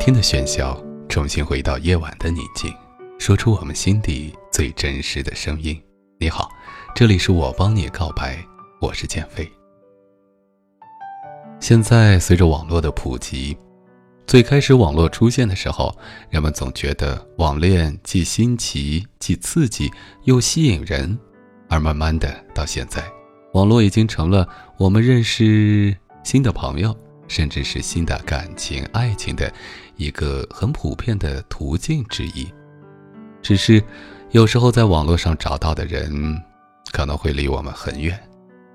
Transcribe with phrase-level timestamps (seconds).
[0.00, 2.74] 远离白天的喧嚣，重新回到夜晚的宁静，
[3.18, 5.78] 说出我们心底最真实的声音。
[6.18, 6.48] 你好，
[6.94, 8.42] 这里是我帮你告白，
[8.80, 9.46] 我是建飞。
[11.60, 13.54] 现在随着网络的普及，
[14.26, 15.94] 最开始网络出现的时候，
[16.30, 19.90] 人们总觉得网恋既新奇、既刺激
[20.24, 21.18] 又吸引人，
[21.68, 23.04] 而慢慢的到现在，
[23.52, 26.96] 网络已经成了我们认识新的朋友。
[27.30, 29.50] 甚至是新的感情、爱情的
[29.96, 32.52] 一个很普遍的途径之一。
[33.40, 33.82] 只是，
[34.32, 36.36] 有时候在网络上找到的人，
[36.92, 38.20] 可能会离我们很远，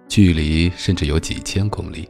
[0.08, 2.10] 距离甚至有几千公里。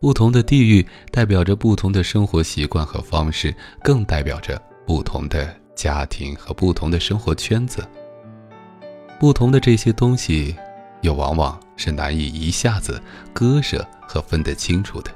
[0.00, 3.54] 不同的地域代表着不同的生活习惯和方式，
[3.84, 7.86] 更代表着不同的家庭和不同的生活圈子。
[9.20, 10.56] 不同的这些东西，
[11.02, 13.00] 又往往是难以一下子
[13.34, 15.10] 割舍和分得清楚的。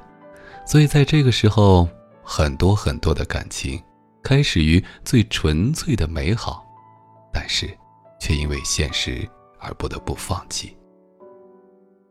[0.71, 1.85] 所以，在这个时候，
[2.23, 3.77] 很多很多的感情，
[4.23, 6.65] 开始于最纯粹的美好，
[7.33, 7.69] 但是，
[8.21, 9.27] 却因为现实
[9.59, 10.73] 而不得不放弃。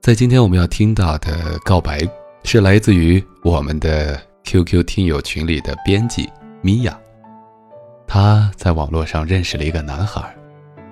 [0.03, 2.07] 在今天我们要听到的告白，
[2.45, 6.29] 是来自于我们的 QQ 听友群里的编辑
[6.61, 7.01] 米娅。
[8.07, 10.37] 她在网络上认识了一个男孩，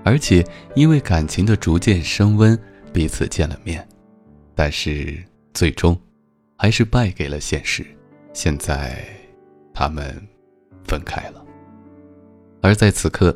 [0.06, 0.42] 而且
[0.74, 2.58] 因为感情的逐渐升温，
[2.94, 3.86] 彼此见了面，
[4.54, 5.22] 但是
[5.52, 5.94] 最终。
[6.58, 7.86] 还是败给了现实。
[8.34, 9.06] 现在，
[9.72, 10.20] 他们
[10.84, 11.42] 分开了。
[12.60, 13.34] 而在此刻，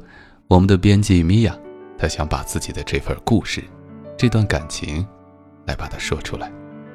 [0.48, 1.56] 我们的编辑米娅，
[1.96, 3.62] 她想把自己的这份故事、
[4.18, 5.06] 这段感情，
[5.64, 6.52] 来把它说出来，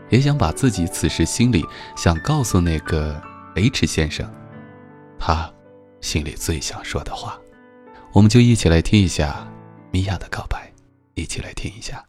[0.09, 3.19] 也想把自己此时心里想告诉那个
[3.55, 4.29] H 先生，
[5.17, 5.51] 他
[6.01, 7.39] 心里最想说的话。
[8.13, 9.47] 我们就一起来听一下
[9.91, 10.71] 米娅的告白，
[11.13, 12.06] 一起来听一下。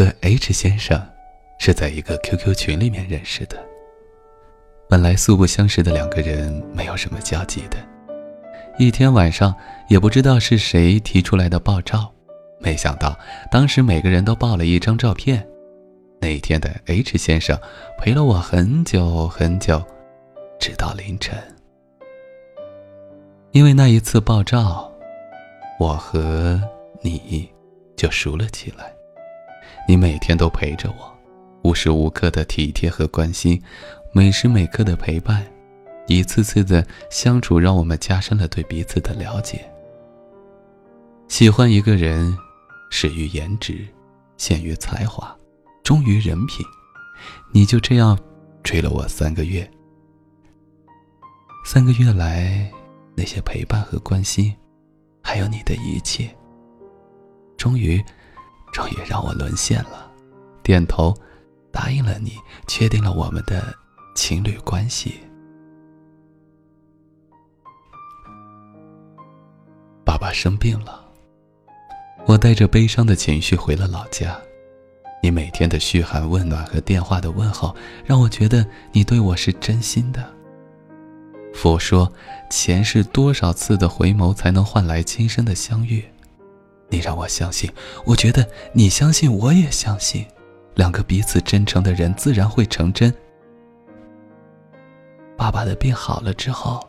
[0.00, 0.98] 和 H 先生
[1.58, 3.58] 是在一个 QQ 群里面认识的。
[4.88, 7.76] 本来素不相识的两个人没有什么交集的。
[8.78, 9.54] 一天晚上，
[9.90, 12.10] 也不知道是谁提出来的爆照，
[12.60, 13.14] 没想到
[13.50, 15.46] 当时每个人都爆了一张照片。
[16.18, 17.60] 那一天的 H 先生
[17.98, 19.84] 陪了我很久很久，
[20.58, 21.36] 直到凌晨。
[23.50, 24.90] 因为那一次爆照，
[25.78, 26.58] 我和
[27.02, 27.50] 你。
[27.98, 28.94] 就熟了起来。
[29.90, 31.18] 你每天都陪着我，
[31.64, 33.60] 无时无刻的体贴和关心，
[34.12, 35.44] 每时每刻的陪伴，
[36.06, 39.68] 一次次的相处，让我们加深了对彼此的了解。
[41.26, 42.38] 喜欢一个人，
[42.88, 43.84] 始于颜值，
[44.36, 45.36] 陷于才华，
[45.82, 46.64] 忠于人品。
[47.52, 48.16] 你就这样
[48.62, 49.68] 追了我三个月。
[51.66, 52.70] 三个月来，
[53.16, 54.54] 那些陪伴和关心，
[55.20, 56.30] 还有你的一切。
[57.56, 58.00] 终于，
[58.72, 60.10] 终于让我沦陷了，
[60.62, 61.14] 点头，
[61.72, 62.32] 答应了你，
[62.66, 63.74] 确定了我们的
[64.14, 65.20] 情侣关系。
[70.04, 71.04] 爸爸生病了，
[72.26, 74.38] 我带着悲伤的情绪回了老家。
[75.22, 80.32] 你每天的嘘寒问暖和电话的问候，让我觉得你对我是真心的。
[81.52, 82.10] 佛说，
[82.48, 86.04] 前世多少次的回眸，才能换来今生的相遇。
[86.90, 87.72] 你让我相信，
[88.04, 90.26] 我觉得你相信，我也相信，
[90.74, 93.14] 两个彼此真诚的人自然会成真。
[95.36, 96.86] 爸爸的病好了之后，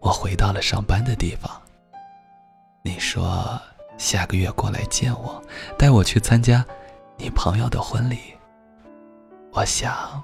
[0.00, 1.50] 我回到了上班的地方。
[2.82, 3.60] 你说
[3.98, 5.40] 下个月过来见我，
[5.78, 6.64] 带我去参加
[7.18, 8.18] 你朋友的婚礼。
[9.52, 10.22] 我想，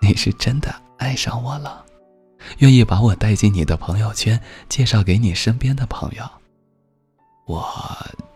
[0.00, 1.84] 你是真的爱上我了，
[2.58, 6.24] 愿意把我带进你的朋友圈，介绍给你身边的朋友。
[7.44, 7.66] 我。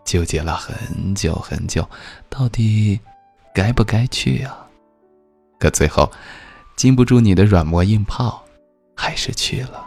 [0.05, 1.89] 纠结了很久很久，
[2.29, 2.99] 到底
[3.55, 4.67] 该不该去啊？
[5.59, 6.11] 可最后，
[6.77, 8.45] 经不住你的软磨硬泡，
[8.97, 9.87] 还是去了。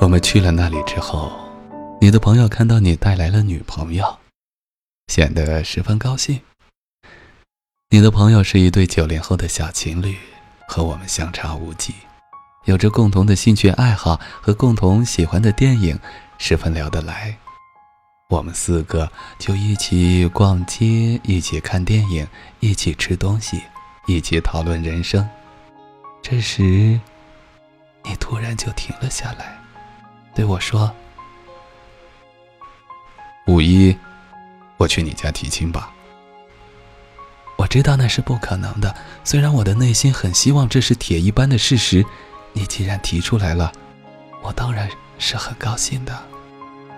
[0.00, 1.32] 我们去了那里之后，
[2.00, 4.18] 你的朋友看到你带来了女朋友，
[5.08, 6.40] 显得十分高兴。
[7.88, 10.16] 你的朋友是一对九零后的小情侣，
[10.68, 11.94] 和我们相差无几。
[12.66, 15.96] 有着共同的兴趣爱好和共同喜欢的电影，
[16.36, 17.36] 十分聊得来。
[18.28, 19.08] 我们四个
[19.38, 22.26] 就一起逛街，一起看电影，
[22.58, 23.62] 一起吃东西，
[24.08, 25.26] 一起讨论人生。
[26.20, 26.64] 这时，
[28.02, 29.56] 你突然就停了下来，
[30.34, 30.92] 对我说
[33.46, 33.96] ：“五一，
[34.76, 35.92] 我去你家提亲吧。
[37.56, 38.92] 我知道那是不可能的，
[39.22, 42.04] 虽然我的内心很希望这是铁一般的事实。
[42.56, 43.70] 你既然提出来了，
[44.42, 44.88] 我当然
[45.18, 46.18] 是很高兴的。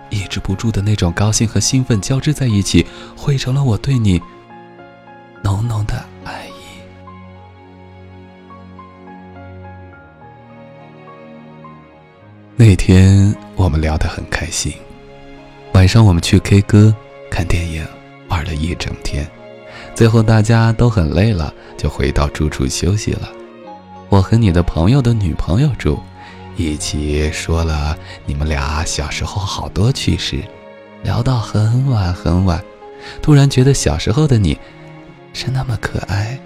[0.09, 4.21] 抑制不住的那种高兴和兴奋交织在一起，汇成了我对你
[5.43, 6.79] 浓浓的爱意。
[12.55, 14.73] 那天我们聊得很开心，
[15.73, 16.95] 晚上我们去 K 歌、
[17.29, 17.85] 看电影，
[18.29, 19.29] 玩了一整天。
[19.93, 23.29] 最后大家都很累了，就回到住处休息了。
[24.09, 25.99] 我和你的朋友的女朋友住，
[26.57, 27.95] 一起说了
[28.25, 30.43] 你们俩小时候好多趣事，
[31.03, 32.59] 聊到很晚很晚。
[33.21, 34.57] 突然觉得小时候的你
[35.31, 36.39] 是那么可爱，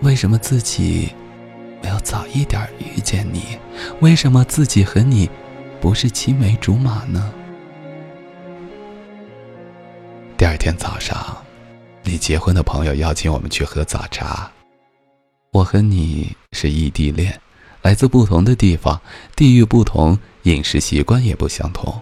[0.00, 1.12] 为什么自己
[1.82, 3.58] 没有早一点遇见你？
[4.00, 5.28] 为什么自己和你
[5.80, 7.32] 不是青梅竹马呢？
[10.36, 11.36] 第二天早上。
[12.08, 14.48] 你结婚的朋友邀请我们去喝早茶。
[15.56, 17.40] 我和你是异地恋，
[17.80, 19.00] 来自不同的地方，
[19.34, 21.98] 地域不同，饮食习惯也不相同。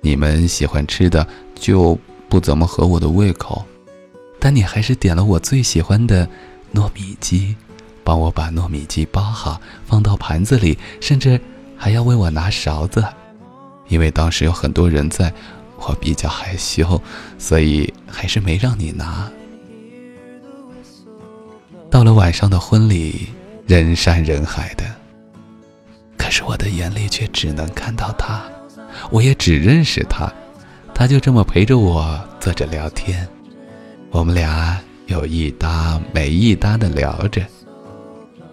[0.00, 1.24] 你们喜欢吃的
[1.54, 1.96] 就
[2.28, 3.64] 不怎么合我的胃口，
[4.40, 6.28] 但你还是点了我最喜欢的
[6.74, 7.54] 糯米鸡，
[8.02, 11.40] 帮我把糯米鸡包好，放到盘子里，甚至
[11.76, 13.04] 还要为我拿勺子，
[13.86, 15.32] 因为当时有很多人在。
[15.84, 17.02] 我比较害羞，
[17.38, 19.28] 所以还是没让你拿。
[21.92, 23.28] 到了晚上的婚礼，
[23.66, 24.84] 人山人海的，
[26.16, 28.42] 可是我的眼里却只能看到他，
[29.10, 30.32] 我也只认识他，
[30.94, 33.28] 他就这么陪着我坐着聊天，
[34.10, 37.44] 我们俩有一搭没一搭的聊着。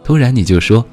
[0.03, 0.85] 突然你就说，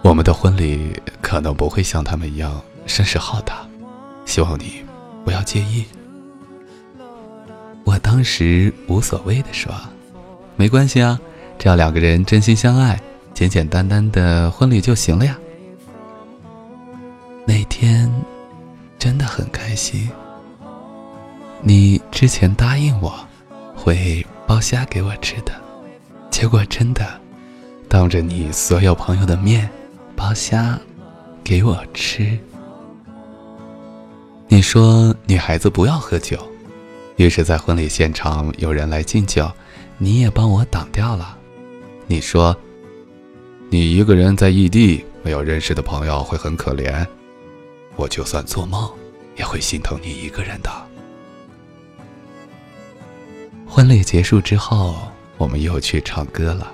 [0.00, 3.66] 我们的婚礼可能不会像他们一样声势浩大，
[4.24, 4.82] 希望你。
[5.26, 5.84] 不要介意，
[7.84, 9.70] 我当时无所谓的说
[10.56, 11.18] ：“没关系啊，
[11.58, 13.00] 只要两个人真心相爱，
[13.34, 15.38] 简简单单的婚礼就行了呀。”
[17.44, 18.10] 那天
[18.98, 20.08] 真的很开心。
[21.60, 23.12] 你之前答应我
[23.74, 25.52] 会包虾给我吃的，
[26.30, 27.04] 结果真的
[27.88, 29.68] 当着你所有朋友的面
[30.14, 30.78] 包虾
[31.42, 32.38] 给我吃。
[34.48, 36.38] 你说女孩子不要喝酒，
[37.16, 39.50] 于是，在婚礼现场有人来敬酒，
[40.02, 41.38] 你也帮我挡掉了。
[42.08, 42.56] 你说，
[43.70, 47.06] 你一个人在异地，没有认识的朋友会很可怜，
[47.94, 48.90] 我就算做梦
[49.36, 50.68] 也会心疼你一个人的。
[53.64, 54.96] 婚礼结束之后，
[55.38, 56.72] 我们又去唱歌了。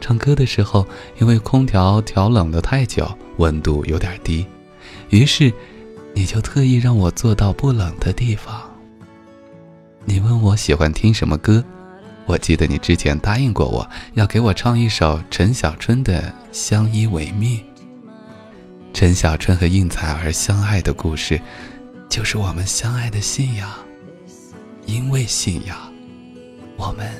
[0.00, 0.84] 唱歌的时候，
[1.20, 4.44] 因为空调调冷的太久，温度有点低，
[5.10, 5.52] 于是。
[6.16, 8.72] 你就特意让我坐到不冷的地方。
[10.04, 11.64] 你问我喜欢听什么歌，
[12.26, 16.22] 我记得你之前答应过我要给我唱一首陈小春的
[16.52, 17.58] 《相依为命》。
[18.92, 21.40] 陈小春和应采儿相爱的故事，
[22.08, 23.70] 就是我们相爱的信仰。
[24.86, 25.76] 因为信仰，
[26.76, 27.10] 我们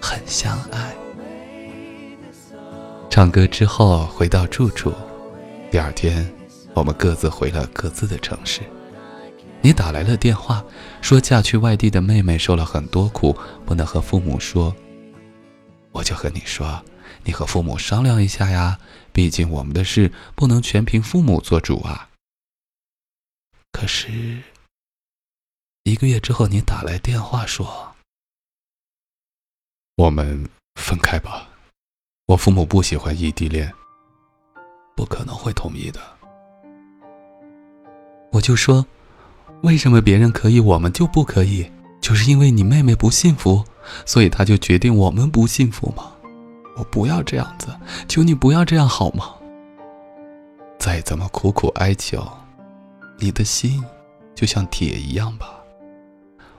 [0.00, 0.92] 很相爱。
[3.08, 4.92] 唱歌之后回到住处，
[5.70, 6.26] 第二天。
[6.74, 8.62] 我们各自回了各自的城市。
[9.64, 10.64] 你打来了电话，
[11.00, 14.74] 说嫁去外地的妹妹受了很多苦，不能和父母说。
[15.92, 16.84] 我就和你说，
[17.22, 18.78] 你和父母商量一下呀，
[19.12, 22.08] 毕竟我们的事不能全凭父母做主啊。
[23.70, 24.42] 可是，
[25.84, 27.94] 一个月之后，你打来电话说
[29.94, 31.48] ：“我们分开吧，
[32.26, 33.72] 我父母不喜欢异地恋，
[34.96, 36.00] 不可能会同意的。”
[38.32, 38.84] 我就说，
[39.62, 41.70] 为什么别人可以，我们就不可以？
[42.00, 43.64] 就是因为你妹妹不幸福，
[44.04, 46.10] 所以他就决定我们不幸福吗？
[46.76, 47.68] 我不要这样子，
[48.08, 49.34] 求你不要这样好吗？
[50.78, 52.26] 再怎么苦苦哀求，
[53.18, 53.84] 你的心
[54.34, 55.46] 就像铁一样吧，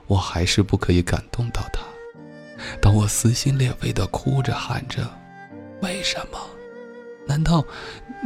[0.06, 1.82] 我还是不可以感动到他。
[2.80, 5.06] 当我撕心裂肺的哭着喊着，
[5.82, 6.38] 为什么？
[7.26, 7.62] 难道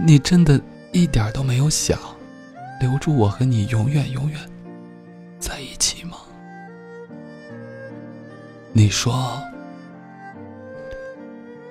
[0.07, 0.61] 你真的
[0.93, 1.99] 一点都没有想？
[2.81, 4.39] 留住我和你永远永远
[5.39, 6.19] 在一起吗？
[8.73, 9.41] 你说，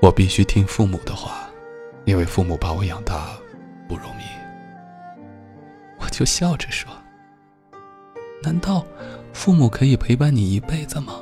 [0.02, 1.50] 我必须听父母的话，
[2.06, 3.30] 因为父母把我养大
[3.88, 4.24] 不容易。
[6.00, 6.90] 我就笑着说
[8.44, 8.86] ：“难道
[9.34, 11.22] 父母可以陪伴你一辈子吗？”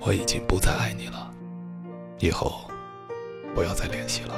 [0.00, 1.32] 我已经不再爱你了，
[2.18, 2.62] 以后。”
[3.54, 4.34] 不要再联系了。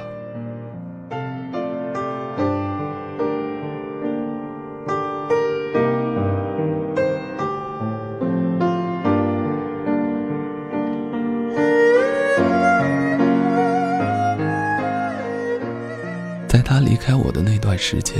[16.50, 18.16] 在他离开我的那段时间，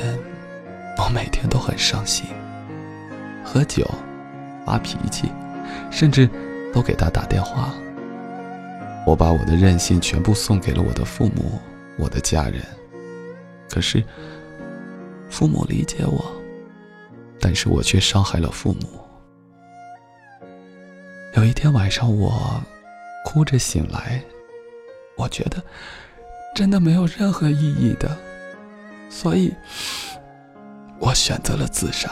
[0.96, 2.26] 我每天都很伤心，
[3.44, 3.84] 喝酒，
[4.64, 5.28] 发脾气，
[5.90, 6.30] 甚至
[6.72, 7.74] 都给他打电话。
[9.04, 11.58] 我把我的任性全部送给了我的父母，
[11.98, 12.62] 我的家人。
[13.68, 14.00] 可是，
[15.28, 16.24] 父母理解我，
[17.40, 19.00] 但是我却伤害了父母。
[21.34, 22.62] 有一天晚上，我
[23.24, 24.22] 哭着醒来，
[25.16, 25.60] 我觉得
[26.60, 28.14] 真的没有任何意义的，
[29.08, 29.50] 所以，
[30.98, 32.10] 我选择了自杀。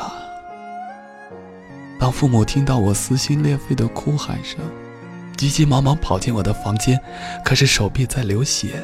[2.00, 4.59] 当父母听到我撕心裂肺的哭喊声，
[5.37, 6.99] 急急忙忙跑进我的房间，
[7.45, 8.83] 可是手臂在流血，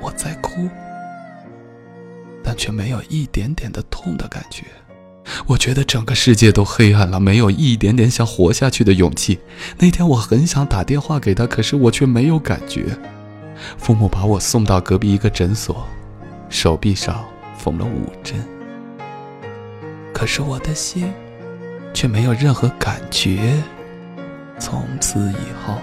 [0.00, 0.68] 我在哭，
[2.44, 4.62] 但却没有一点点的痛的感觉。
[5.48, 9.40] 我觉得整个世界都黑暗了，没有一点点想活下去的勇气。
[9.78, 12.96] 那天我很想打电话给他，可是我却没有感觉。
[13.76, 15.86] 父母把我送到隔壁一个诊所，
[16.48, 17.24] 手臂上
[17.56, 18.36] 缝了五针，
[20.12, 21.12] 可是我的心
[21.92, 23.54] 却没有任何感觉。
[24.58, 25.74] 从此以后，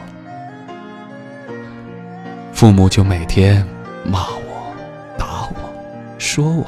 [2.51, 3.65] 父母就每天
[4.03, 4.75] 骂我、
[5.17, 5.55] 打我、
[6.17, 6.65] 说我，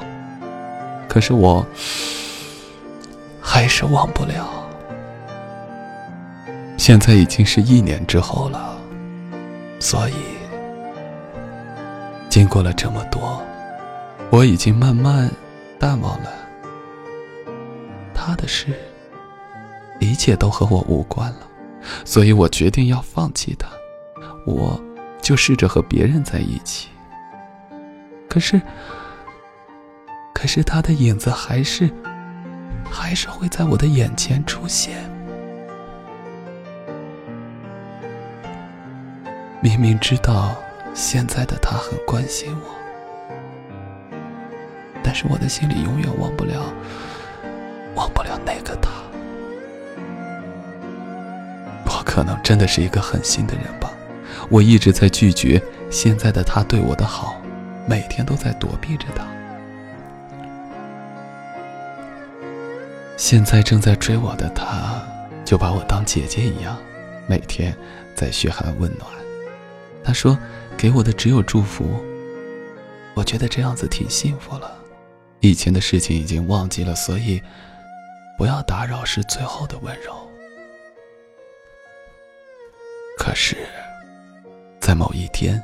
[1.10, 1.66] 可是我
[3.42, 4.48] 还是忘不了。
[6.78, 8.78] 现在已经是一年之后了，
[9.80, 10.14] 所以
[12.38, 13.42] 经过了这么多，
[14.30, 15.28] 我已经慢慢
[15.80, 16.32] 淡忘了
[18.14, 18.68] 他的事，
[20.00, 21.40] 一切都和我无关了。
[22.06, 23.68] 所以我决定要放弃他，
[24.46, 24.80] 我
[25.20, 26.90] 就试着和别人在一起。
[28.30, 28.62] 可是，
[30.32, 31.90] 可是他的影子还是，
[32.88, 35.10] 还是会在我的眼前出现。
[39.60, 40.56] 明明知道
[40.98, 42.76] 现在的他很关心我，
[45.04, 46.74] 但是我的心里永远忘不了，
[47.94, 48.90] 忘不了那个他。
[51.86, 53.92] 我可能真的是一个狠心的人吧，
[54.50, 55.62] 我一直在拒绝
[55.92, 57.40] 现在的他对我的好，
[57.86, 59.24] 每天都在躲避着他。
[63.18, 65.00] 现在正在追我的他，
[65.46, 66.76] 就把我当姐姐一样，
[67.28, 67.72] 每天
[68.16, 69.08] 在嘘寒问暖。
[70.04, 70.36] 他说
[70.78, 72.00] 给我的只有祝福，
[73.16, 74.78] 我觉得这样子挺幸福了。
[75.40, 77.42] 以前的事情已经忘记了，所以
[78.38, 80.16] 不要打扰是最后的温柔。
[83.18, 83.58] 可是，
[84.80, 85.62] 在某一天，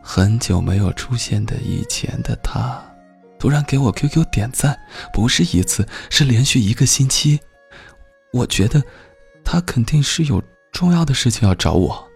[0.00, 2.80] 很久没有出现的以前的他，
[3.38, 4.78] 突然给我 QQ 点赞，
[5.12, 7.40] 不是一次，是连续一个星期。
[8.32, 8.80] 我觉得
[9.44, 12.09] 他肯定是有重要的事情要找我。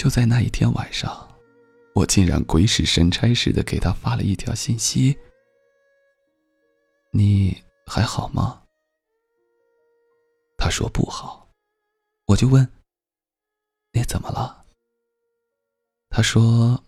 [0.00, 1.28] 就在那一天晚上，
[1.94, 5.14] 我竟然鬼使神差似的给他发了一条信息
[7.12, 8.62] ：“你还好吗？”
[10.56, 11.50] 他说不好。
[12.28, 12.66] 我就问
[13.92, 14.64] ：“你怎么了？”
[16.08, 16.82] 他说：“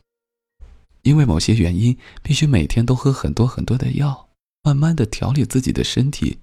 [1.04, 4.30] 因为某些原因，必须每天都喝很多很多的药，
[4.62, 6.38] 慢慢的调理自己的身体。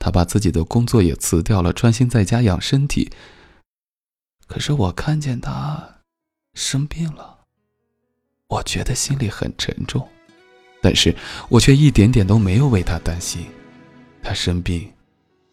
[0.00, 3.12] 他把自己的工作也辞掉了，专心在家养身体。
[4.48, 5.99] 可是我看见他
[6.54, 7.38] 生病了，
[8.48, 10.06] 我觉得心里很沉重，
[10.82, 11.14] 但是
[11.48, 13.46] 我却一点点都没有为他担心。
[14.22, 14.92] 他生病，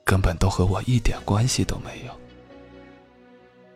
[0.04, 2.20] 根本都和我一点关系都没有。”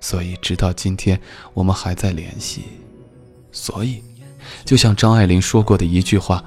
[0.01, 1.20] 所以，直到今天，
[1.54, 2.63] 我们还在联系。
[3.51, 4.04] 所以，
[4.66, 6.44] 就像张爱玲说过的一句话：“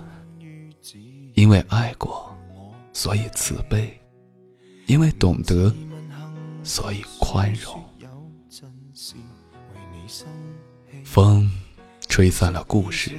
[1.35, 2.37] 因为爱过，
[2.93, 3.89] 所以慈悲；
[4.87, 5.73] 因为懂得，
[6.65, 7.81] 所以宽容。”
[11.05, 11.51] 风
[12.09, 13.13] 吹散了故事，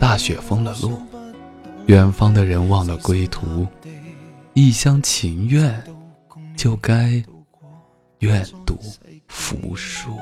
[0.00, 1.00] 大雪封了路，
[1.86, 3.66] 远方的人忘了归途，
[4.54, 5.82] 一厢情愿，
[6.56, 7.22] 就该
[8.18, 8.78] 愿赌。
[9.28, 10.18] 服输。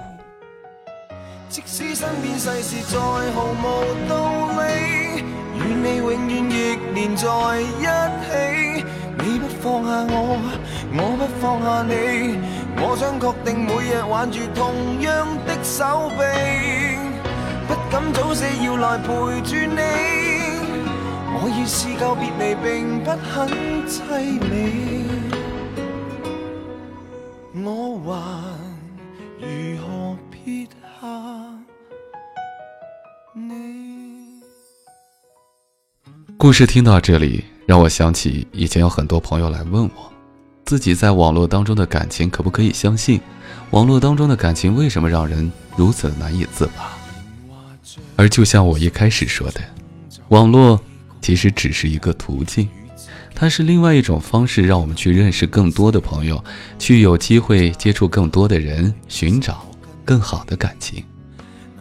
[1.48, 3.64] 即使身边世事再毫无
[4.08, 5.20] 道理，
[5.58, 7.26] 与你永远亦连在
[7.60, 7.82] 一
[8.22, 8.84] 起。
[9.18, 10.16] 你不放下我，
[10.94, 11.92] 我不放下你，
[12.76, 16.22] 我想确定每日挽住同样的手臂，
[17.66, 19.06] 不敢早死要来陪
[19.42, 19.80] 住你。
[21.32, 23.48] 我已试够别离，并不很
[23.86, 24.50] 凄美。
[27.64, 28.60] 我还。
[36.38, 40.10] 故事听到这里，让我想起以前有很多朋友来问我，
[40.70, 43.20] 自己在网络当中的感情可不可以相信？
[43.72, 46.96] 网络当中的感情为什么让人如此难以自拔？
[48.14, 49.60] 而就像我一开始说的，
[50.28, 50.80] 网络
[51.20, 52.68] 其实只是一个途径，
[53.34, 56.44] 它是另外一种方式，让我们去认识更多的朋友，
[56.78, 59.66] 去有机会接触更多的人，寻找
[60.04, 61.02] 更好的感情。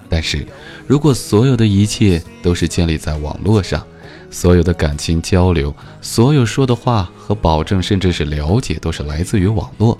[0.09, 0.47] 但是，
[0.87, 3.85] 如果所有的一切都是建立在网络上，
[4.31, 9.97] 所有的感情交流，所有说的话和保证，甚至是了解，都是来自于网络，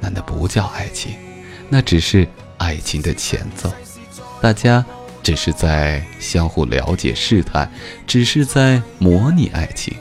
[0.00, 1.12] 那那不叫爱情，
[1.68, 2.26] 那只是
[2.58, 3.72] 爱情的前奏。
[4.40, 4.84] 大家
[5.22, 7.70] 只是在相互了解、试探，
[8.06, 9.94] 只是在模拟爱情。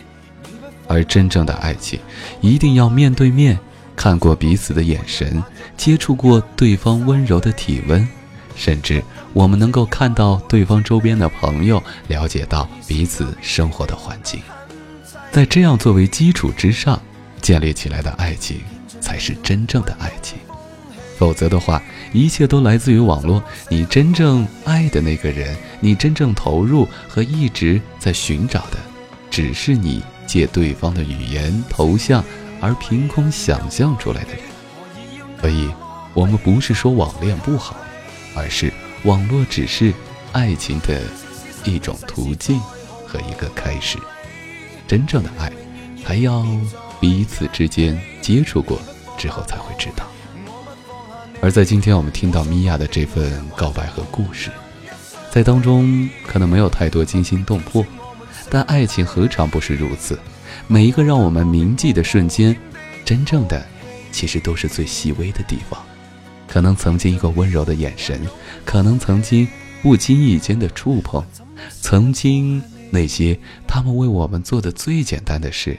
[0.88, 2.00] 而真正的爱情，
[2.42, 3.58] 一定要面对面，
[3.96, 5.42] 看过彼此的眼神，
[5.78, 8.08] 接触过对方温柔的体温。
[8.56, 14.42] 甚至我们能够看到对方周边的朋友，了解到彼此生活的环境，
[15.32, 17.02] 在这样作为基础之上
[17.42, 18.62] 建立起来的爱情，
[19.02, 20.38] 才是真正的爱情。
[21.18, 23.44] 否则的话，一切都来自于网络。
[23.70, 28.78] 你真正爱的那个人，你真正投入和一直在寻找的，
[29.32, 32.24] 只是你借对方的语言、头像
[32.62, 34.42] 而凭空想象出来的人。
[35.42, 35.70] 所以，
[36.14, 37.76] 我们不是说网恋不好。
[38.36, 38.74] 而是
[39.06, 39.94] 网络只是
[40.32, 41.02] 爱情的
[41.66, 42.58] 一种途径
[43.06, 43.98] 和一个开始，
[44.88, 45.52] 真正的爱
[46.04, 46.46] 还要
[47.02, 48.80] 彼此之间接触过
[49.18, 50.06] 之后才会知道。
[51.42, 54.50] 而在今天我们听到米娅的这份告白和故事，
[55.30, 57.86] 在当中可能没有太多惊心动魄，
[58.50, 60.18] 但爱情何尝不是如此？
[60.66, 62.56] 每一个让我们铭记的瞬间，
[63.04, 63.66] 真正的
[64.14, 65.84] 其实都是最细微的地方。
[66.54, 68.22] 可能曾经一个温柔的眼神，
[68.64, 69.48] 可能曾经
[69.82, 71.26] 不经意间的触碰，
[71.82, 72.62] 曾经
[72.92, 73.36] 那些
[73.68, 75.76] 他们为我们做的最简单的事，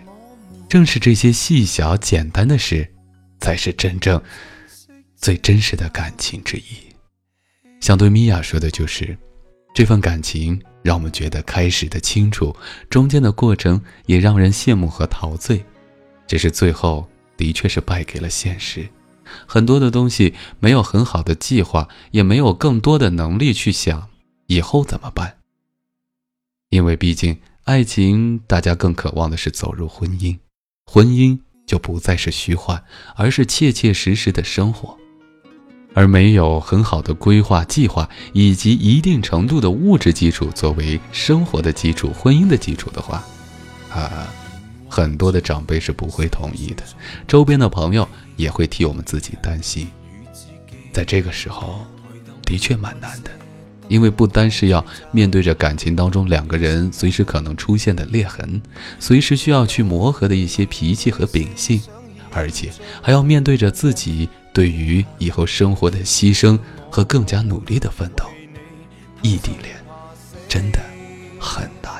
[0.69, 2.85] 正是这些细小简单的事，
[3.39, 4.21] 才是真正
[5.15, 6.65] 最真实的感情之一。
[7.79, 9.17] 想对米娅说的就是，
[9.77, 12.53] 这份感情让我们觉得开始的清楚，
[12.91, 15.65] 中间的过程也让人羡慕和陶醉，
[16.27, 18.85] 只是最后的确是败给了现实。
[19.47, 24.09] 很多的东西没有很好的计划，也没有更多的能力去想
[24.47, 25.37] 以后怎么办。
[26.71, 30.39] 因为毕竟爱情，大家更渴望的是走入婚姻，
[30.87, 32.83] 婚姻就不再是虚幻，
[33.17, 34.97] 而是切切实实的生活。
[35.95, 43.23] 而没有很好的规划计划，以及一定程度的物质基础作为生活的基础、婚姻的基础的话，
[43.91, 44.27] 啊。
[44.87, 46.85] 很多的长辈是不会同意的，
[47.27, 49.89] 周边的朋友也会替我们自己担心。
[50.93, 51.85] 在这个时候，
[52.45, 53.31] 的确蛮难的，
[53.89, 58.63] 因为不单是要面对着感情当中两个人随时可能出现的裂痕，
[59.01, 61.83] 随时需要去磨合的一些脾气和秉性，
[62.31, 62.71] 而且
[63.03, 66.59] 还要面对着自己对于以后生活的牺牲
[66.91, 68.25] 和更加努力的奋斗。
[69.23, 69.75] 异地恋
[70.49, 70.79] 真的
[71.41, 71.93] 很难。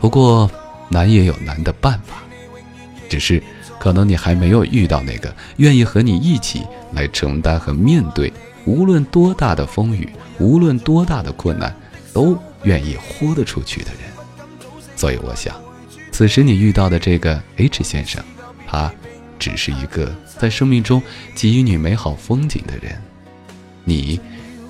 [0.00, 0.50] 不过，
[0.88, 2.24] 难也有难的办法，
[3.08, 3.40] 只是
[3.82, 8.32] 可能你还没有遇到那个愿意和你一起来承担和面对，
[8.64, 11.74] 无论多大的风雨，无论多大的困难，
[12.12, 14.02] 都愿意豁得出去的人。
[14.94, 15.60] 所以，我想，
[16.12, 18.22] 此时你遇到的这个 H 先生，
[18.68, 18.88] 他
[19.36, 21.02] 只是一个在生命中
[21.34, 23.02] 给予你美好风景的人，
[23.82, 24.20] 你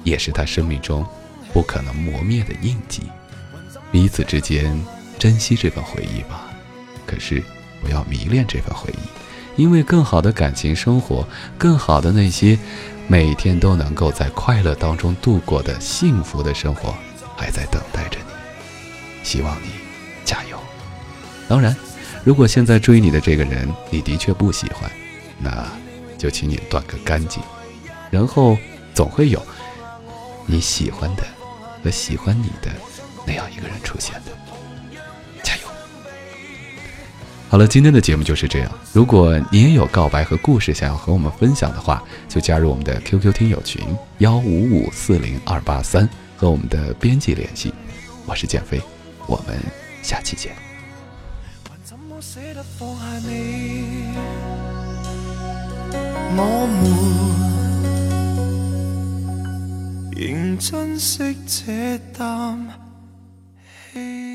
[0.05, 1.07] 也是他生命中
[1.53, 3.03] 不可能磨灭的印记，
[3.91, 4.75] 彼此之间。
[5.19, 6.51] 珍惜这份回忆吧，
[7.07, 7.43] 可是
[7.83, 11.27] 不要迷恋这份回忆，因为更好的感情生活，
[11.59, 12.57] 更好的那些
[13.09, 16.95] 每天都能够在快乐当中度过的幸福的生活，
[17.37, 19.25] 还在等待着你。
[19.25, 19.69] 希望你
[20.25, 20.59] 加油。
[21.49, 21.77] 当然，
[22.25, 24.91] 如果现在追你的这个人你的确不喜欢，
[25.39, 25.67] 那
[26.17, 27.43] 就请你断个干净，
[28.11, 28.57] 然后
[28.95, 29.45] 总会有
[30.47, 31.25] 你喜欢的
[31.83, 32.71] 和喜欢你的
[33.27, 34.33] 那样一个人出现的。
[37.53, 38.73] 好了，今天的节目就是这样。
[38.95, 43.83] 如果你也有告白和故事想要和我们分享的话，就加入我们的 QQ 听友群
[44.21, 47.75] 幺五五四零二八三，和我们的编辑联系。
[48.25, 48.81] 我是建飞，
[49.27, 49.55] 我们
[50.03, 50.55] 下期见。
[56.35, 56.91] 我们
[60.17, 62.67] 仍珍惜这啖
[63.93, 64.32] 气。